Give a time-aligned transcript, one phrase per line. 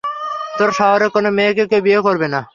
[0.57, 2.39] তোর শহরের কোন মেয়েকে কেউ বিয়ে করবে না!